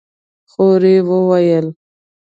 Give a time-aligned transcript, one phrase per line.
[0.51, 1.67] خور يې وويل: